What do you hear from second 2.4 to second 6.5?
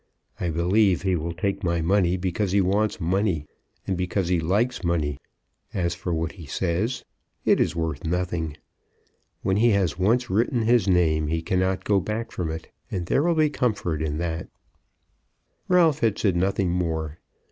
he wants money, and because he likes money. As for what he